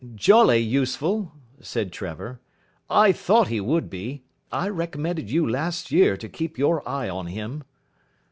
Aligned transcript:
"Jolly 0.15 0.57
useful," 0.57 1.31
said 1.59 1.91
Trevor. 1.91 2.39
"I 2.89 3.11
thought 3.11 3.49
he 3.49 3.61
would 3.61 3.87
be. 3.87 4.23
I 4.51 4.67
recommended 4.67 5.29
you 5.29 5.47
last 5.47 5.91
year 5.91 6.17
to 6.17 6.27
keep 6.27 6.57
your 6.57 6.81
eye 6.89 7.07
on 7.07 7.27
him." 7.27 7.63